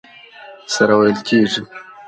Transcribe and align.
سره 0.73 0.93
وېل 0.99 1.17
کېږي. 1.27 1.61